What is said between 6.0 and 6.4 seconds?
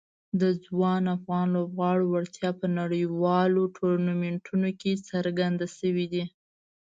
ده.